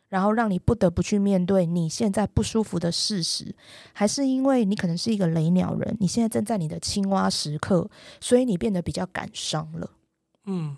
[0.08, 3.54] 然后让你不得不去面对你现在不舒服的事实，
[3.92, 7.88] 还是因为你可能是一个雷鸟人，你现在正在你的青蛙时刻，
[8.20, 9.90] 所以你变得比较感伤了？
[10.44, 10.76] 嗯，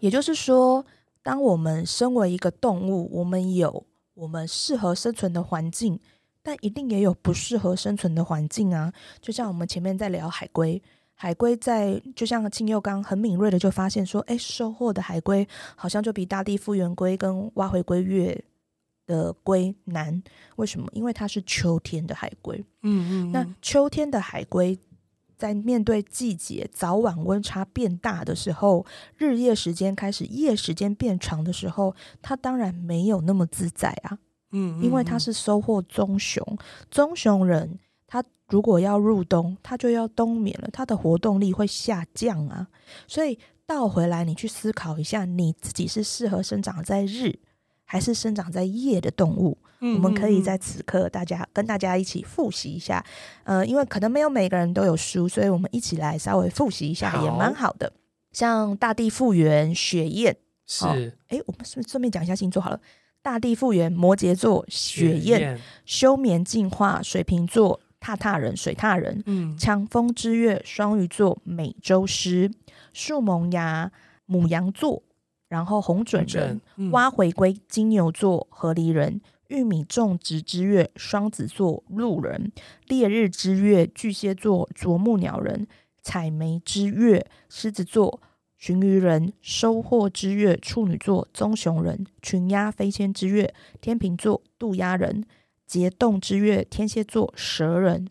[0.00, 0.84] 也就是说，
[1.22, 6.00] 当我们身为一个动物，我们有我们适合生存的环境，
[6.42, 8.92] 但一定也有不适合生存的环境啊。
[9.20, 10.82] 就像我们前面在聊海龟，
[11.16, 18.44] 海龟在就像庆佑刚很敏锐的就发现说，哎，收获的海龟好像就比大地复原龟跟挖回归月
[19.06, 20.22] 的龟难。
[20.56, 20.86] 为什么？
[20.92, 22.56] 因为它是秋天的海龟。
[22.82, 23.32] 嗯，嗯嗯。
[23.32, 24.78] 那秋天的海龟。
[25.38, 28.86] 在面对季节早晚温差变大的时候，
[29.18, 34.16] 日夜时间开始夜时间变长的时候，它当然没有那么自在啊。
[34.52, 36.42] 嗯，嗯，嗯，因为它是收获棕熊，
[36.90, 42.68] 棕熊人他如果要入冬，它就要冬眠了，它的活动力会下降啊。
[43.06, 47.38] 所以倒回来，你去思考一下，你自己是适合生长在日，
[47.84, 49.58] 还是生长在夜的动物？
[49.62, 53.04] 嗯嗯嗯，我们可以在此刻，大家跟大家一起复习一下。
[53.44, 57.92] 呃，因为可能没有每个人都有书，所以我们一起来稍微复习一下，也蛮好的。
[57.94, 58.00] 好，
[58.32, 60.86] 像大地复原、雪燕是，
[61.28, 62.80] 哎、哦，我们是不是顺便讲一下星座好了？
[63.20, 72.48] 大地复原，摩羯座雪燕休眠进化，水瓶座踏踏人、水踏人；嗯，强风之月，双鱼座美洲狮；
[72.92, 73.90] 树萌芽，
[74.26, 75.02] 母羊座；
[75.48, 79.20] 然后红准人，嗯、挖回归，金牛座河狸人。
[79.48, 82.52] 玉米种植之月，双子座路人；
[82.86, 85.66] 烈日之月，巨蟹座啄木鸟人；
[86.00, 88.20] 采莓之月，狮子座
[88.60, 95.22] 鲟鱼人；收获之月，处女座棕熊人；群鸭飞迁之月，天秤座渡鸦人；
[95.66, 98.06] 结冻之月，天蝎座蛇人；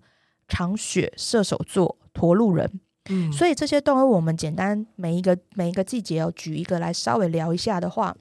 [0.48, 2.80] 长雪射手座驼鹿人。
[3.10, 8.16] 嗯，所以这些动物，我们简单每一个每一个季节哦，举一个来稍微聊一下的话。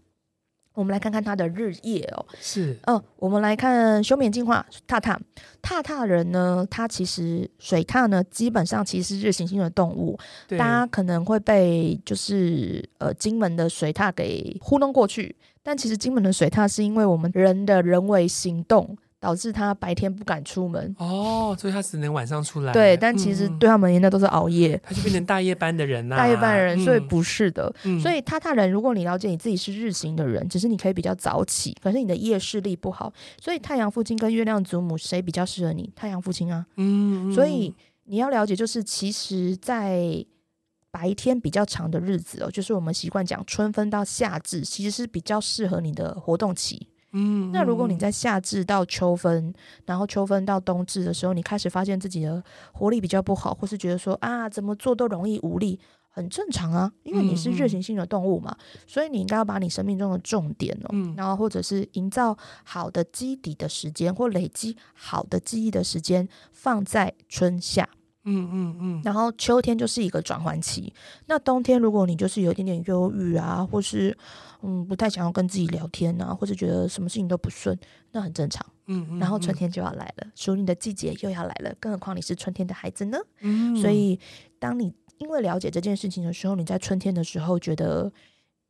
[0.74, 5.16] 我们来看看它的日夜哦，是，嗯，我们来看休眠进化踏踏
[5.62, 10.18] 踏踏人呢，它其实水獭呢，基本上其实是日行性的动物，
[10.48, 18.98] 对大家可能会被就是呃金门的水獭给糊弄过去，但其实金门的水獭是因为我们人的人为行动。
[19.24, 22.74] 导致他白天不敢出门哦，所以他只能晚上出来。
[22.74, 26.18] 对，但其实对他们那都是熬夜，他就变成大夜班的人呐、啊。
[26.18, 27.74] 大夜班的人，所以不是的。
[27.84, 33.10] 嗯、所以踏踏人，如果你了解你自己是日行的人，只是你可以比较早起，可是你的夜视力不好，
[33.40, 35.90] 所以太阳父亲跟月亮祖母谁比较适合你？
[35.96, 36.66] 太阳父亲啊。
[36.76, 37.32] 嗯。
[37.32, 40.22] 所以你要了解，就是其实，在
[40.90, 46.87] 白天比较长的日子哦，就是我们习惯讲春分到夏至，其实是比较适合你的活动期。
[47.14, 49.55] 嗯，那如果你在夏至到秋分，
[49.87, 67.88] 然后秋分到冬至的时候，你开始发现自己的活力比较不好，或是觉得说啊，怎么做都容易无力，很正常啊，因为你是热行性的动物嘛，嗯、所以你应该要把你生命中的重点哦，嗯、然后或者是营造好的基底的时间，或累积好的记忆的时间，放在春夏。
[68.24, 70.92] 嗯嗯嗯，然后秋天就是一个转换期。
[71.26, 74.16] 那冬天如果你就是有一点点忧郁啊，或是
[74.62, 77.78] 嗯不太想要跟自己聊天啊，或是觉得什么事情都不顺，
[78.12, 78.64] 那很正常。
[78.87, 83.18] 嗯，嗯，嗯，然后春天就要来了，属于你的季节又要来了，更何况你是春天的孩子呢？
[83.40, 84.18] 嗯，所以
[84.58, 88.10] 当你因为了解这件事情的时候，你在春天的时候觉得，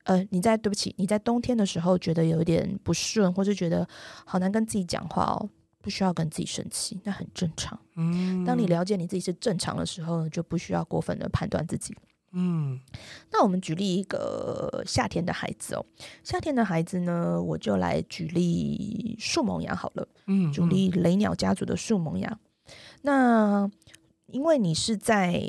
[0.04, 3.86] 呃，你在对不起，你在冬天的时候觉得有一点不顺，或是觉得
[4.24, 5.48] 好难跟自己讲话哦。
[5.84, 7.78] 不需要跟自己生气，那很正常。
[7.94, 11.94] 嗯，当你了解你自己是正常的时候，就不需要过分的判断自己。
[12.32, 12.80] 嗯，
[13.30, 15.84] 那我们举例一个夏天的孩子哦，
[16.22, 20.08] 夏天的孩子呢，我就来举例树萌芽好了。
[20.26, 22.40] 嗯，举例雷鸟家族的树萌芽。
[23.02, 23.70] 那
[24.28, 25.46] 因为你是在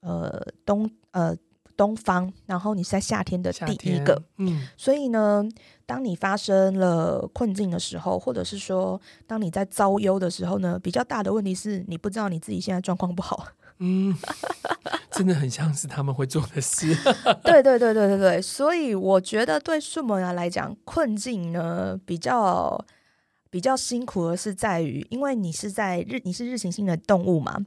[0.00, 1.34] 呃东呃。
[1.80, 5.42] 东方，然后你是在夏天的第一个，嗯，所以呢，
[5.86, 13.46] 当你发生了困境的时候，或者是说，当你在遭忧的时候呢，比较大的问题是你不知道你自己现在状况不好，
[13.78, 14.14] 嗯，
[15.10, 16.94] 真的很像是他们会做的事，
[17.42, 22.78] 对对对对对对，所以我觉得对树萌芽来讲，困境呢比较。
[23.50, 27.58] 比较辛苦的是在于，因为你是在日，你是日行性的动物嘛，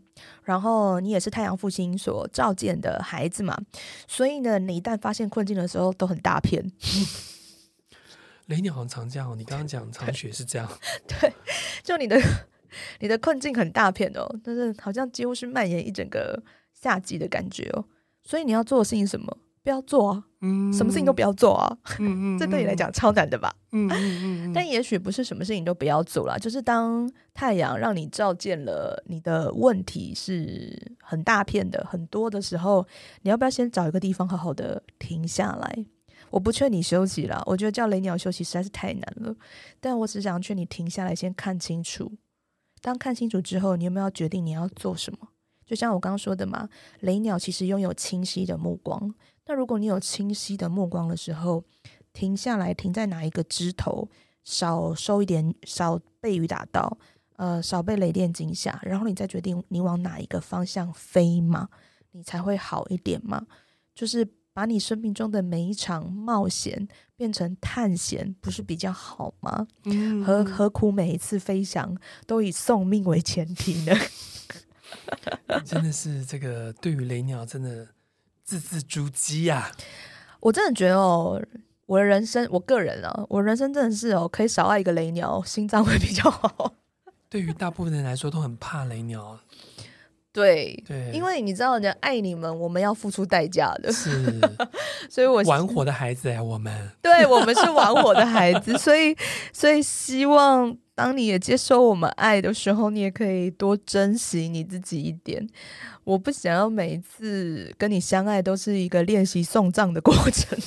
[0.44, 3.58] 然后你也是太阳父亲所召见的孩子嘛，
[4.08, 6.64] 所以呢，你一旦发现困境的时候，都很大片。
[8.48, 10.70] 雷鸟好像常这样哦，你刚刚讲长雪是这样，
[11.08, 11.34] 对，
[11.84, 12.18] 就你的
[13.00, 16.42] 你的困境很大片哦，但是好像几乎是蔓延一整个
[16.74, 17.86] 夏季的感觉哦，
[18.24, 19.38] 所以你要做的事情什么？
[19.64, 23.56] 不要做啊，嗯，什么事情都不要做啊，嗯嗯，这对你来讲超难的吧？
[23.72, 32.86] 嗯嗯，但也许不是什么事情都不要做啦，就是当太阳让你照见了你的问题是很大片的、很多的时候，
[33.22, 35.86] 你要不要先找一个地方好好的停下来？
[36.30, 39.34] 我不劝你休息啦，我觉得叫雷鸟休息实在是太难了，
[39.80, 42.12] 但我只想劝你停下来，先看清楚。
[42.82, 45.30] 当看清楚之后，你有没有决定你要做什么？
[45.66, 46.68] 就像我刚刚说的嘛，
[47.00, 49.14] 雷鸟其实拥有清晰的目光。
[49.46, 51.64] 那如果你有清晰的目光的时候，
[52.14, 54.10] 停下来，停在哪一个枝头，
[54.44, 56.98] 少受一点，少被雨打到，
[57.36, 61.70] 呃，少被雷电惊吓，然后你再决定你往哪一个方向飞嘛，
[62.12, 63.46] 你才会好一点嘛。
[63.96, 69.68] 就是把你生命中的每一场冒险变成探险，不是比较好吗？
[69.86, 73.96] 嗯，何何苦每一次飞翔都以送命为前提呢？
[75.66, 77.88] 真的是这个，对于雷鸟，真的
[78.60, 79.72] 字字珠玑呀！
[80.40, 81.42] 我真的觉得哦，
[81.88, 86.74] 我的人生，我个人啊，我人生真的是哦，可以少爱一个雷鸟，心脏会比较好。
[87.30, 89.40] 对于大部分人来说，都很怕雷鸟。
[90.32, 93.92] 对对，因为你知道，人爱你们，我们要付出代价的。
[93.92, 94.40] 是，
[95.10, 99.16] 所以我玩火的孩子哎，我们，对我们是玩火的孩子， 所以
[99.52, 100.78] 所以希望。
[100.96, 105.44] 当你也接受我们爱的时候，你也可以多珍惜你自己一点。
[106.04, 110.58] 我不想要每一次跟你相爱都是一个练习送葬的过程。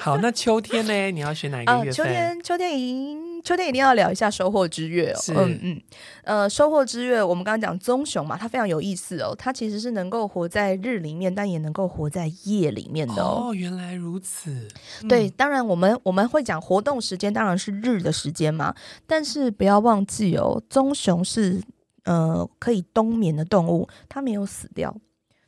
[0.00, 1.10] 好，那秋天呢？
[1.10, 1.88] 你要选哪一个月份？
[1.90, 5.20] 啊、秋天，秋天已秋天一定要聊一下收获之月哦。
[5.36, 5.82] 嗯嗯，
[6.24, 9.34] 呃，收获之月，我们刚刚讲棕熊嘛，它非常有意思哦。
[9.38, 13.48] 它其实是能够活在日里面，但也能够活在夜里面的哦。
[13.48, 14.66] 哦，原来如此。
[15.06, 18.74] 对，嗯、当然我们我们会讲活动时间当然是日的时间嘛，
[19.06, 21.60] 但是不要忘记哦，棕熊是
[22.04, 24.96] 呃可以冬眠的动物，它没有死掉。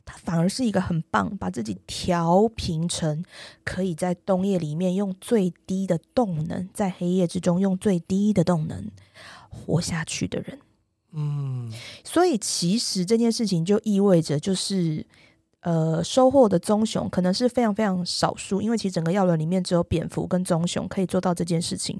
[0.05, 3.23] 它反而是一个很棒，把自己调平成
[3.63, 8.91] 可以在冬夜里面用最低的动能，在黑夜之中用最低的动能
[9.49, 10.59] 活下去的人。
[11.13, 11.71] 嗯，
[12.03, 15.05] 所以其实这件事情就意味着，就是
[15.63, 21.99] 呃，收获的棕熊可能是非常非常少数，因为其实整个药轮里面只有蝙蝠跟棕熊可以做到这件事情，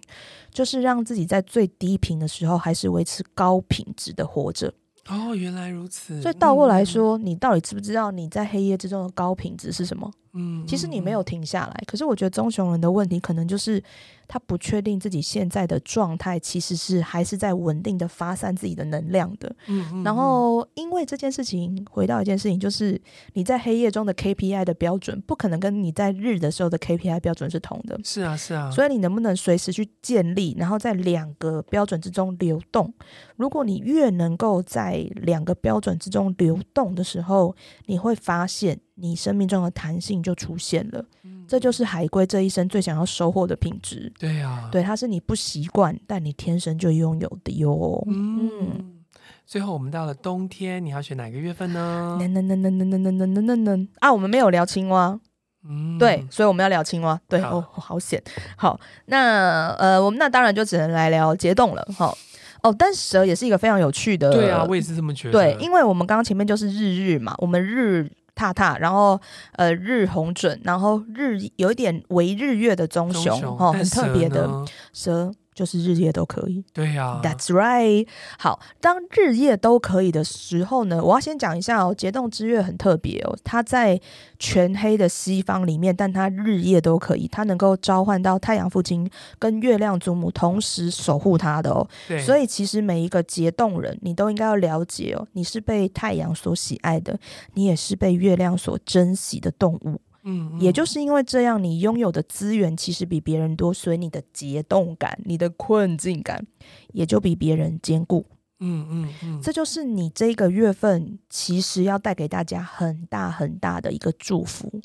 [0.52, 4.74] 就是让自己在最低频的时候还是维持高品质的活着。
[5.08, 6.22] 哦，原来如此。
[6.22, 10.12] 所以倒过来说，嗯、你到底知不知道你在黑夜之中的高品质是什么？
[10.34, 11.84] 嗯，其实你没有停下来。
[11.86, 13.82] 可是我觉得棕熊人的问题可能就是。
[14.26, 19.54] 他不确定自己现在的状态，其实是还是在稳定的发散自己的能量的。
[19.68, 23.00] 嗯，嗯，然后因为这件事情，回到一件事情，就是
[23.34, 28.00] 你在黑夜中的 KPI 的标准，不可能跟你在日的时候的 KPI 标准是同的。
[28.04, 28.72] 是啊，是啊。
[28.72, 32.92] 所以你能不能随时去建立，然后在两个标准之中流动？
[33.36, 37.54] 如果你越能够在两个标准之中流动的时候，
[37.86, 38.80] 你会发现。
[38.96, 44.12] 你生命中的弹性就出现了，嗯、这就是海龟这一生最想要收获的品质。
[44.20, 48.04] 对呀、啊，对，它是你不习惯，但你天生就拥有的哟。
[48.08, 49.04] 嗯，嗯
[49.48, 52.18] 最后我们到了冬天，你要选哪个月份呢？
[52.20, 54.14] 能能能能能能能能能能能啊！
[54.14, 55.20] 我们没有聊青蛙，
[55.68, 57.20] 嗯，对，所以我们要聊青蛙。
[57.28, 58.22] 对，哦，好险。
[58.56, 61.84] 好，那呃，我们那当然就只能来聊结冻了。
[61.98, 62.16] 好，
[62.62, 64.32] 哦，但蛇也是一个非常有趣的。
[64.32, 65.34] 对啊，我也是这么觉得。
[65.34, 68.08] 对，因为我们刚刚前面就是日日嘛，我们日。
[68.36, 69.20] 踏踏，然后
[69.54, 75.32] 呃日红准，然后日有一点为日月的棕熊，熊哦，很特别的蛇。
[75.54, 78.08] 就是日夜都可以，对呀、啊，That's right。
[78.40, 84.00] 好，当日夜都可以的时候呢，我要先讲一下哦，结冻之月很特别哦，它在
[84.40, 91.88] 全黑的西方里面，但它日夜都可以，它能够召唤到太阳父亲跟月亮祖母同时守护它的哦。
[92.08, 97.18] 对，所以其实每一个结冻人，你都应该要了解哦，你是被太阳所喜爱的，
[97.54, 100.00] 你也是被月亮所珍惜的动物。
[100.24, 106.46] 嗯，嗯，也就是因为这样，你拥有的资源其实比别人多，所以你的结冻感、你的困境感
[106.94, 108.26] 也就比别人坚固。
[108.60, 114.82] 嗯嗯嗯，这就是你这个月份其实要带给大家很大很大的一个祝福。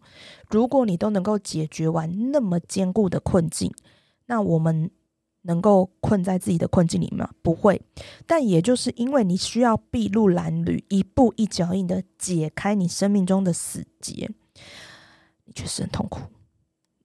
[0.50, 3.72] 如果你都能够解决完那么坚固的困境，
[4.26, 4.90] 那我们
[5.42, 7.30] 能够困在自己的困境里吗？
[7.40, 7.80] 不会。
[8.26, 14.28] 但也就是因为你需要筚路蓝缕，一步一脚印的解开你生命中的死结。
[15.54, 16.20] 确实很痛苦。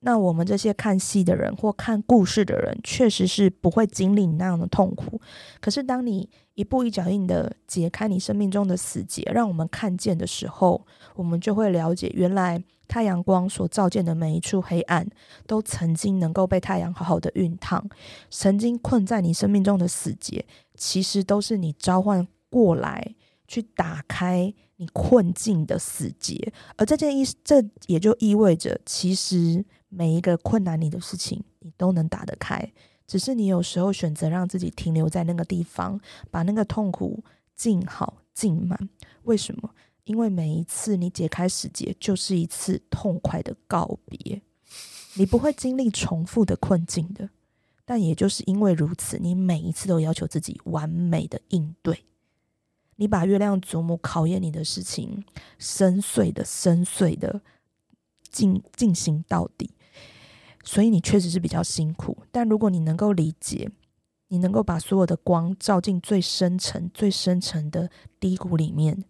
[0.06, 5.21] 那我们这些看戏的人或看故事的人，确实是不会经历你那样的痛苦。
[5.62, 15.08] 可是，当你一步一脚印的解开你生命中的死结，让我们看见的时候，我们就会了解，原来太阳光所照见的每一处黑暗，
[15.47, 17.89] 都曾经能够被太阳好好的熨烫。
[18.29, 23.15] 曾经困在你生命中的死结，其实都是你召唤过来。
[23.45, 24.51] 去打开
[24.83, 32.73] 你困境的死结，而这件意这也就意味着，其实每一个困难你的事情，你都能打得开，
[33.07, 37.23] 只是你有时候选择让自己停留在那个地方，把那个痛苦
[37.55, 38.89] 静好静满。
[39.23, 39.73] 为什么？
[40.03, 44.41] 因为每一次你解开死结，就是一次痛快的告别，
[45.13, 47.29] 你不会经历重复的困境的。
[47.85, 52.03] 但也就是因为如此，你每一次都要求自己完美的应对。
[52.95, 55.23] 你把月亮祖母考验你的事情，
[55.57, 57.41] 深邃的、深邃的
[58.29, 59.71] 进进行到底。
[60.63, 62.17] 所以你确实是比较辛苦。
[62.31, 63.69] 但如果你能够理解，
[64.29, 67.89] 你能够把所有的光照进最深层、最深层的
[68.19, 69.03] 低谷里面，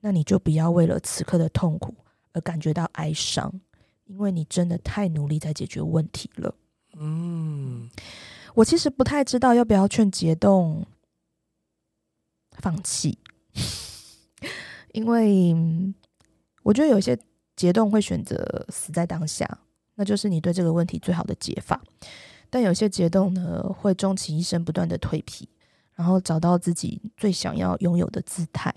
[0.00, 1.94] 那你就不要为了此刻的痛苦
[2.32, 3.60] 而感觉到哀伤，
[4.04, 6.54] 因为你真的太努力在解决问题了。
[6.96, 7.88] 嗯，
[8.54, 10.86] 我其实不太知道要不要劝解冻
[12.60, 13.18] 放弃，
[14.92, 15.54] 因为
[16.62, 17.18] 我觉得有些
[17.56, 19.58] 结冻会选择死在当下，
[19.94, 21.80] 那就是你对这个问题最好的解法。
[22.48, 25.48] 但有些结冻呢，会终其一生不断的蜕皮，
[25.94, 28.74] 然后找到自己最想要拥有的姿态。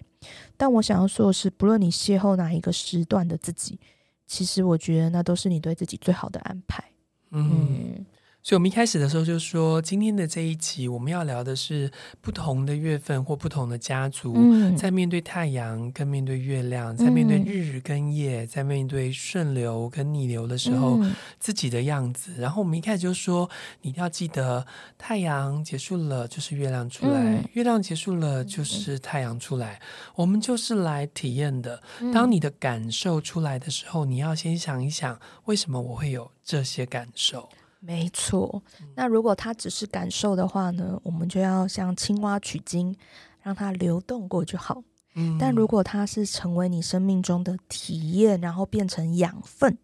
[0.56, 3.80] 但我想要说的是，不论你邂逅哪一个时段的自己，
[4.28, 6.84] 其实我觉得那都是你对自己最好的安排。
[7.32, 7.96] 嗯。
[7.98, 8.06] 嗯
[8.46, 11.90] 所以，我们一开始的时候就说，今天的这一集我们要聊的是
[12.20, 22.34] 不同的月份或不同的家族，嗯、在面对太阳跟面对月亮，在面对日跟夜，在面对顺流跟逆流的时候，嗯、自己的样子。
[22.38, 23.50] 然后我们一开始就说，
[23.82, 24.68] 你一定要记得，
[24.98, 29.80] 太阳结束了就是月亮出来，嗯、月亮结束了就是太阳出来。
[30.16, 31.82] 我们就是来体验的。
[32.14, 37.48] 当你的感受出来的时候，你要先想一想，为什么我会有这些感受。
[37.86, 38.64] 没错，
[38.96, 42.96] 那如果它只是感受的话呢，我们就要像青蛙取经，
[43.42, 44.82] 让它流动过就好。
[45.16, 49.78] 嗯，但如果它是成为你生命中的体验，然后变成养分，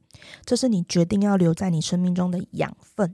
[0.45, 3.13] 这是你决定要留在你生命中的养分，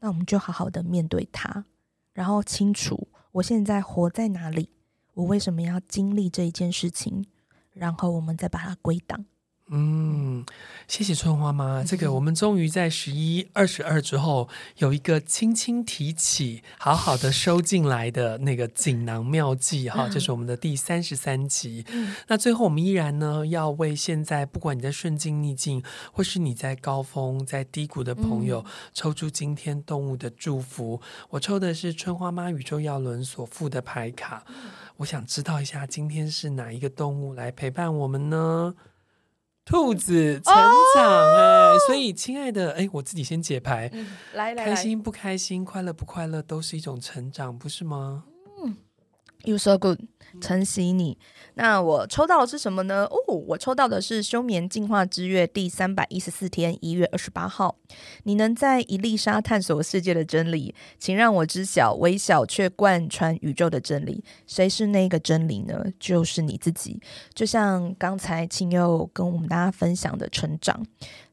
[0.00, 1.64] 那我们就好好的面对它，
[2.12, 4.68] 然后清楚我现在活在哪里，
[5.14, 7.24] 我为什么要经历这一件事情，
[7.72, 9.24] 然后我们再把它归档。
[9.72, 10.44] 嗯，
[10.88, 11.84] 谢谢春花妈。
[11.84, 14.48] 这个我们终于在十一二十二之后
[14.78, 21.86] 有一个轻轻提起、好好的收进来的那个锦囊妙计哈，这是我们的第三十三集。
[22.26, 25.80] 那最后我们依然呢要为现在不管你在顺境逆境，
[26.12, 31.00] 或是你在高峰在低谷的朋友，抽出今天动物的祝福。
[31.28, 34.44] 我抽的是春花妈宇宙耀轮所附的牌卡。
[34.96, 38.74] 我想知道一下，今天是哪一个动物来陪伴我们呢？
[39.70, 40.52] 兔子成
[40.96, 43.88] 长哎，所以亲爱的哎，我自己先解牌，
[44.34, 48.24] 来来，开心不开心，快乐不快乐，都是一种成长，不是吗？
[49.44, 49.98] ，You so good。
[50.40, 51.18] 晨曦你，
[51.54, 53.04] 那我抽到的是什么呢？
[53.06, 57.74] 哦，我抽到的是休眠进化之月第三百一十四天一月二十八号。
[58.22, 64.22] 你能在一粒沙探索世界的真理，请让我知晓微小却贯穿宇宙的真理。
[64.46, 65.84] 谁是那个真理呢？
[65.98, 67.00] 就是你自己。
[67.34, 70.86] 就像刚才青佑跟我们大家分享的成长，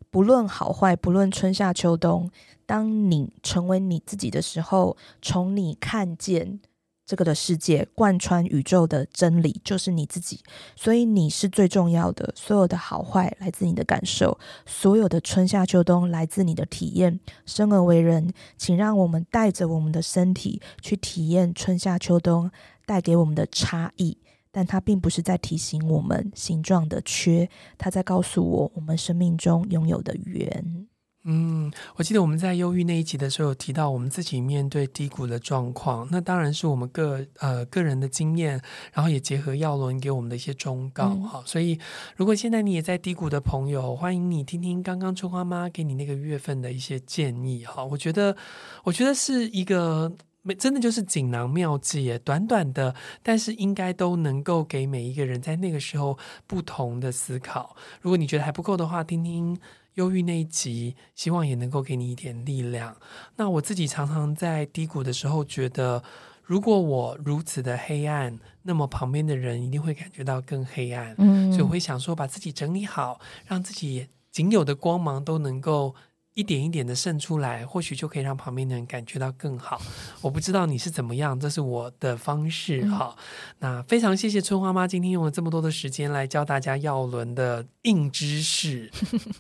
[0.10, 2.32] 不论好坏，不论春夏秋冬，
[2.66, 6.60] 当你成为你自己的时候，从你看见。
[7.08, 10.42] 这个的世界贯穿宇宙的真理就是你自己，
[10.76, 12.34] 所以你是最重要的。
[12.36, 17.18] 所有的好坏来自你的感受，所有的春夏秋冬来自你的体验。
[17.46, 22.52] 生而为人，请让我们带着我们的身体去体验春夏秋冬
[22.86, 24.18] 带给我们的差异，
[24.52, 30.88] 但它并不是在提醒我们形状的缺，它在告诉我我们生命中拥有的圆。
[31.24, 38.62] 嗯，我记得我们在忧郁那一集的时候有提到，我们自己面对低谷的状况，那当然是我们个呃个人的经验，
[38.94, 41.44] 然后也结合耀伦给我们的一些忠告哈、嗯。
[41.46, 41.78] 所以，
[42.16, 47.84] 如果现在你也在低谷的朋友，欢迎你听听刚刚春花妈给你那个月份的一些建议哈。
[47.84, 48.38] 我觉得，
[48.86, 50.10] 我觉得是一个
[50.58, 57.76] 真的就是锦囊妙计，短短的，但是应该都能够给每一个人在那个时候不同的思考。
[58.00, 59.60] 如果你觉得还不够的话，听听。
[59.98, 62.98] 忧郁那一集，希望也能够给你一点力量。
[63.36, 66.04] 那我自己常常在低谷的时候，觉得
[66.44, 71.14] 如果我如此的黑暗，那么旁边的人一定会感觉到更黑暗。
[71.18, 75.96] 嗯，所以我会想说，把自己整理好，让自己仅有的光芒都能够。
[76.38, 79.82] 一点一点的渗出来，或许就可以让旁边的人感觉到更好。
[80.22, 83.24] 我不知道你是怎么样，这是我的方式哈、嗯。
[83.58, 88.92] 那非常谢谢春花妈今天用了这么多的时间来教大家药轮的硬知识。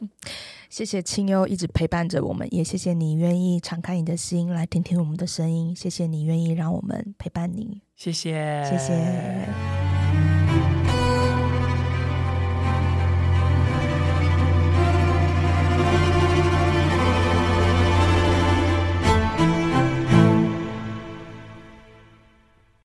[0.71, 5.75] 谢谢清幽一直陪伴着我们，也谢谢你愿意敞开你的心来听听我们的声音。
[5.75, 7.79] 谢谢你愿意让我们陪伴你。
[7.95, 9.86] 谢谢，谢谢。